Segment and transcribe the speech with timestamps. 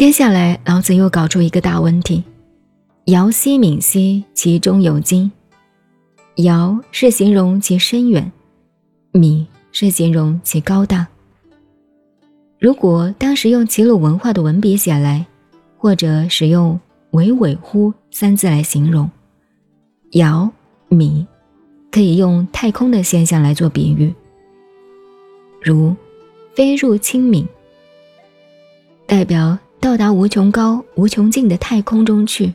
[0.00, 2.24] 接下来，老子又搞出一个大问题：
[3.04, 5.30] 尧兮闵兮，其中有精。
[6.36, 8.32] 尧是形容其深远，
[9.12, 11.06] 闵是形容其高大。
[12.58, 15.26] 如果当时用齐鲁文化的文笔写来，
[15.76, 16.80] 或者使用
[17.12, 19.10] “为尾乎”三字来形容，
[20.12, 20.50] 尧、
[20.88, 21.26] 闵，
[21.90, 24.14] 可以用太空的现象来做比喻，
[25.62, 25.94] 如
[26.54, 27.46] 飞入清明，
[29.06, 29.58] 代表。
[29.80, 32.52] 到达无穷高、无穷尽的太空中去，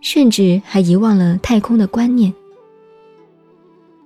[0.00, 2.34] 甚至还遗忘了太空的观念。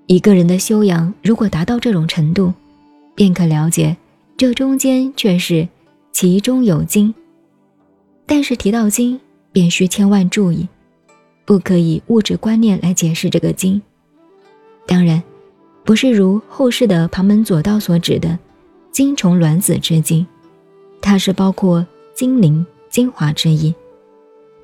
[0.06, 2.52] 一个人的修养如果达到这种程度，
[3.14, 3.96] 便可了解
[4.36, 5.66] 这中间却是
[6.12, 7.12] 其中有精。
[8.26, 9.18] 但是提到精，
[9.50, 10.68] 便需千万注意，
[11.46, 13.80] 不可以物质观念来解释这个精。
[14.86, 15.22] 当然，
[15.84, 18.38] 不是如后世的旁门左道所指的
[18.92, 20.26] 精虫卵子之精，
[21.00, 21.84] 它是包括。
[22.14, 23.74] 精灵、精华之意，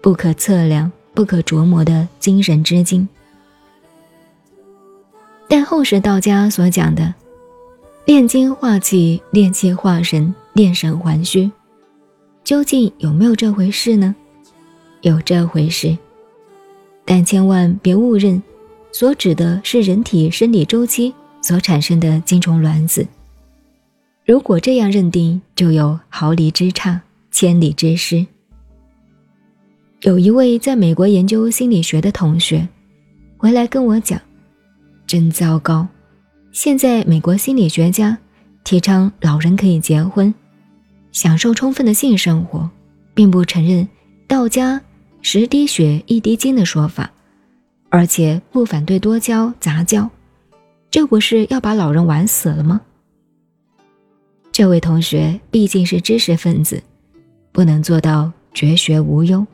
[0.01, 3.09] 不可测量、不可琢磨的精神之精。
[5.49, 7.13] 但后世道家所讲的
[8.05, 11.51] 炼精化气、炼气化神、炼神还虚，
[12.45, 14.15] 究竟有没有这回事呢？
[15.01, 15.99] 有这回事，
[17.05, 18.41] 但千万别误认，
[18.93, 23.05] 所指的是人体生理周期所产生的精虫卵子。
[24.25, 27.01] 如果这样认定，就有毫厘之差。
[27.41, 28.27] 千里之师。
[30.03, 32.69] 有一位在美国研究心理学的同学，
[33.39, 34.21] 回来跟我讲，
[35.07, 35.89] 真糟糕。
[36.53, 38.19] 现在美国心理学家
[38.63, 40.35] 提倡老人可以结婚，
[41.13, 42.69] 享受充分的性生活，
[43.15, 43.89] 并不承认
[44.29, 44.79] 道家
[45.23, 47.11] “十滴血一滴精”的说法，
[47.89, 50.11] 而且不反对多交杂交，
[50.91, 52.83] 这不是要把老人玩死了吗？
[54.53, 56.83] 这位同学毕竟是知识分子。
[57.53, 59.47] 不能做到绝学无忧，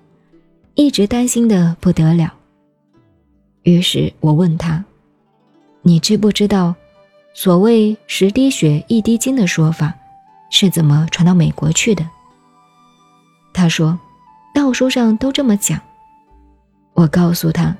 [0.74, 2.32] 一直担心的不得了。
[3.62, 4.84] 于是我问他
[5.82, 6.74] ：“你知不知道，
[7.34, 9.94] 所谓‘十滴血一滴精’的说法
[10.50, 12.06] 是怎么传到美国去的？”
[13.52, 13.98] 他说
[14.54, 15.80] ：“道书上都这么讲。”
[16.94, 17.76] 我告诉他：“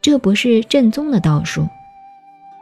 [0.00, 1.66] 这不是正宗的道书，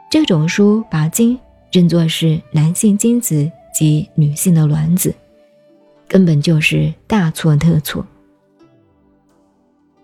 [0.09, 1.37] 这种书把精
[1.71, 5.13] 认作是男性精子及女性的卵子。”
[6.07, 8.05] 根本就是大错特错。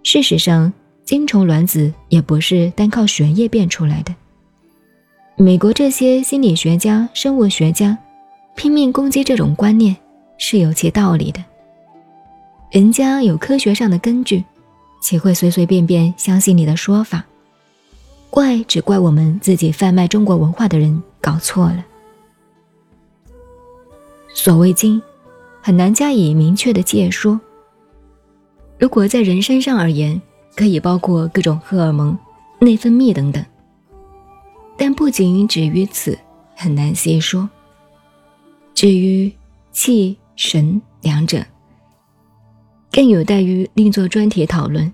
[0.04, 0.72] 事实上，
[1.04, 4.14] 精虫卵子也不是单靠血液变出来的。
[5.36, 7.98] 美国这些心理学家、生物学家
[8.56, 9.96] 拼命攻击这种观念，
[10.38, 11.44] 是有其道理的。
[12.72, 14.44] 人家有科学上的根据，
[15.02, 17.26] 岂会随随便便相信你的说法？
[18.30, 21.86] 怪只怪我们自己贩卖中国文化的人搞错了。
[24.34, 25.02] 所谓精。
[25.62, 27.40] 很难加以明确的解说。
[28.80, 30.20] 如果在人身上而言，
[30.56, 32.18] 可以包括各种荷尔蒙、
[32.60, 33.46] 内分泌等等，
[34.76, 36.18] 但不仅止于此，
[36.56, 37.48] 很难细说。
[38.74, 39.32] 至于
[39.72, 41.46] 气、神两者，
[42.92, 44.92] 更有待于另作专题讨论。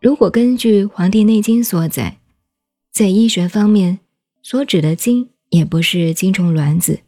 [0.00, 2.18] 如果根据《黄帝内经》所载，
[2.90, 4.00] 在医学方面
[4.42, 6.98] 所指的精，也不是精虫卵子。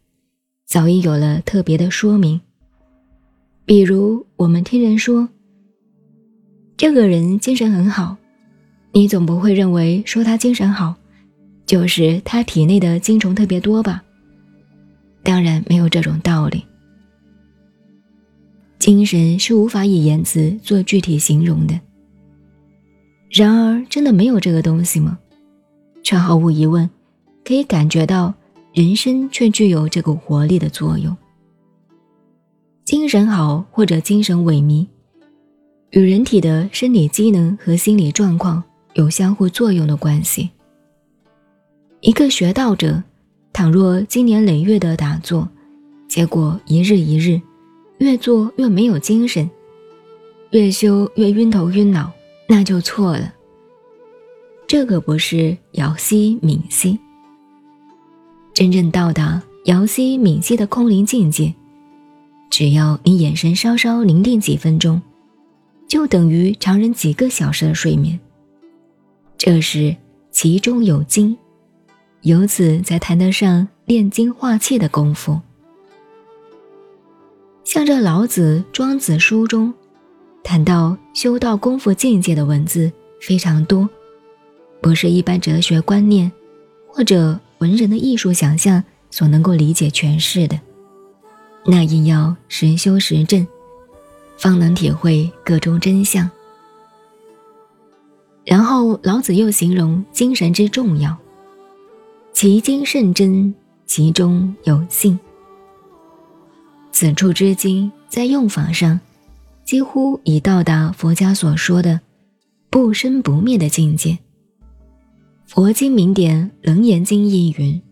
[0.70, 2.40] 早已有了特别的说明，
[3.64, 5.28] 比如我们听人说，
[6.76, 8.16] 这个人精神很好，
[8.92, 10.94] 你总不会认为说他精神好，
[11.66, 14.00] 就是他体内的精虫特别多吧？
[15.24, 16.64] 当然没有这种道理。
[18.78, 21.80] 精神是无法以言辞做具体形容的。
[23.28, 25.18] 然而，真的没有这个东西吗？
[26.04, 26.88] 却毫无疑问，
[27.44, 28.32] 可以感觉到。
[28.72, 31.16] 人生却具有这股活力的作用。
[32.84, 34.86] 精神好或者精神萎靡，
[35.90, 38.62] 与人体的生理机能和心理状况
[38.94, 40.50] 有相互作用的关系。
[42.00, 43.02] 一个学道者，
[43.52, 45.48] 倘若经年累月的打坐，
[46.08, 47.40] 结果一日一日，
[47.98, 49.48] 越做越没有精神，
[50.50, 52.10] 越修越晕头晕脑，
[52.48, 53.34] 那就错了。
[54.66, 56.98] 这可不是尧兮闵兮。
[58.52, 61.54] 真正到达瑶兮闵兮的空灵境界，
[62.50, 65.00] 只要你眼神稍稍凝定几分钟，
[65.88, 68.18] 就等于常人几个小时的睡眠。
[69.38, 69.96] 这是
[70.30, 71.36] 其中有精，
[72.22, 75.40] 由此才谈得上炼精化气的功夫。
[77.64, 79.72] 像这老子、庄子书中
[80.42, 83.88] 谈到修道功夫境界的文字非常多，
[84.82, 86.30] 不是一般哲学观念
[86.88, 87.38] 或者。
[87.60, 90.58] 文人的艺术想象所能够理解诠释的，
[91.66, 93.46] 那也要实修实证，
[94.36, 96.28] 方能体会各中真相。
[98.44, 101.16] 然后老子又形容精神之重要，
[102.32, 103.54] 其精甚真，
[103.86, 105.18] 其中有信。
[106.92, 108.98] 此处之精，在用法上，
[109.64, 112.00] 几乎已到达佛家所说的
[112.70, 114.18] 不生不灭的境界。
[115.52, 117.82] 佛经名典《楞严经》译云：“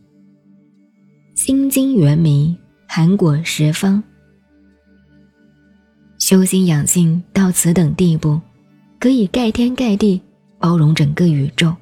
[1.34, 2.56] 心经圆明，
[2.86, 4.00] 含果十方。”
[6.20, 8.40] 修心养性到此等地步，
[9.00, 10.22] 可以盖天盖地，
[10.60, 11.74] 包容整个宇宙。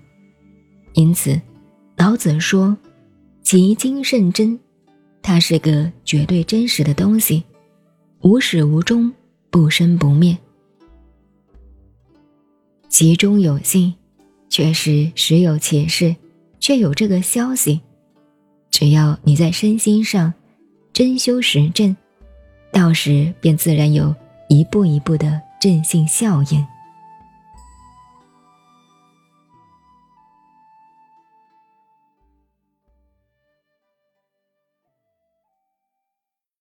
[0.94, 1.38] 因此，
[1.98, 2.74] 老子说
[3.44, 4.58] ：“其精甚真，
[5.20, 7.44] 它是个绝对真实的东西，
[8.22, 9.12] 无始无终，
[9.50, 10.38] 不生不灭。
[12.88, 13.92] 其中有信，
[14.56, 16.16] 确实实有其事，
[16.58, 17.78] 却有这个消息。
[18.70, 20.32] 只要你在身心上
[20.94, 21.94] 真修实证，
[22.72, 24.14] 到时便自然有。”
[24.48, 26.66] 一步一步的正性效应。